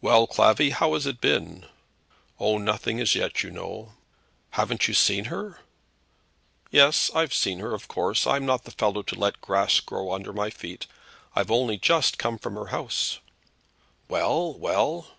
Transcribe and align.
"Well, 0.00 0.26
Clavvy, 0.26 0.70
how 0.70 0.94
has 0.94 1.04
it 1.04 1.20
been?" 1.20 1.66
"Oh, 2.40 2.56
nothing 2.56 2.98
as 2.98 3.14
yet, 3.14 3.42
you 3.42 3.50
know." 3.50 3.92
"Haven't 4.52 4.88
you 4.88 4.94
seen 4.94 5.26
her?" 5.26 5.60
"Yes, 6.70 7.10
I've 7.14 7.34
seen 7.34 7.58
her, 7.58 7.74
of 7.74 7.86
course. 7.86 8.26
I'm 8.26 8.46
not 8.46 8.64
the 8.64 8.70
fellow 8.70 9.02
to 9.02 9.14
let 9.18 9.34
the 9.34 9.40
grass 9.40 9.80
grow 9.80 10.12
under 10.14 10.32
my 10.32 10.48
feet. 10.48 10.86
I've 11.34 11.50
only 11.50 11.76
just 11.76 12.16
come 12.16 12.38
from 12.38 12.54
her 12.54 12.68
house." 12.68 13.18
"Well, 14.08 14.54
well?" 14.54 15.10